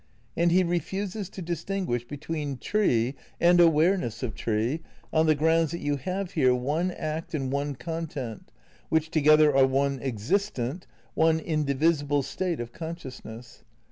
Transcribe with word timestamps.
And 0.35 0.51
he 0.51 0.63
re 0.63 0.79
fuses 0.79 1.29
to 1.29 1.43
distinguish 1.43 2.07
between 2.07 2.57
tree 2.57 3.13
and 3.39 3.59
awareness 3.61 4.23
of 4.23 4.33
tree 4.33 4.81
on 5.13 5.27
the 5.27 5.35
grounds 5.35 5.69
that 5.69 5.79
you 5.81 5.97
have 5.97 6.31
here 6.31 6.55
one 6.55 6.89
act 6.89 7.35
and 7.35 7.51
one 7.51 7.75
content, 7.75 8.51
which 8.89 9.11
together 9.11 9.55
are 9.55 9.67
one 9.67 10.01
existent, 10.01 10.87
one 11.13 11.39
indivisible 11.39 12.23
state 12.23 12.59
of 12.59 12.73
consciousness. 12.73 13.63